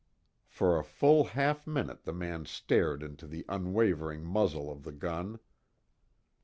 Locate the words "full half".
0.83-1.67